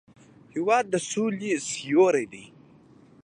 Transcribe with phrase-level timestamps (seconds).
[0.53, 2.45] هېواد د سولې سیوری دی.